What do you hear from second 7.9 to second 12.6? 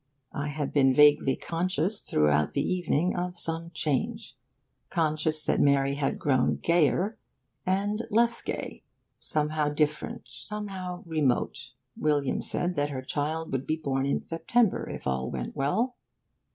less gay somehow different, somehow remote. William